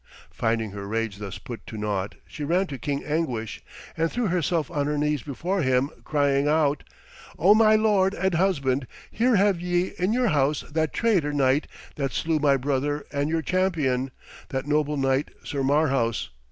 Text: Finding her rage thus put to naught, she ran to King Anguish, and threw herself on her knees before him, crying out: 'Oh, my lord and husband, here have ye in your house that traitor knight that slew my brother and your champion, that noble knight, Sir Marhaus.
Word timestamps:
Finding 0.31 0.71
her 0.71 0.87
rage 0.87 1.17
thus 1.19 1.37
put 1.37 1.63
to 1.67 1.77
naught, 1.77 2.15
she 2.25 2.43
ran 2.43 2.65
to 2.65 2.79
King 2.79 3.03
Anguish, 3.05 3.61
and 3.95 4.11
threw 4.11 4.25
herself 4.25 4.71
on 4.71 4.87
her 4.87 4.97
knees 4.97 5.21
before 5.21 5.61
him, 5.61 5.91
crying 6.03 6.47
out: 6.47 6.83
'Oh, 7.37 7.53
my 7.53 7.75
lord 7.75 8.15
and 8.15 8.33
husband, 8.33 8.87
here 9.11 9.35
have 9.35 9.61
ye 9.61 9.93
in 9.99 10.11
your 10.11 10.29
house 10.29 10.61
that 10.61 10.91
traitor 10.91 11.33
knight 11.33 11.67
that 11.97 12.13
slew 12.13 12.39
my 12.39 12.57
brother 12.57 13.05
and 13.11 13.29
your 13.29 13.43
champion, 13.43 14.09
that 14.49 14.65
noble 14.65 14.97
knight, 14.97 15.29
Sir 15.43 15.61
Marhaus. 15.61 16.29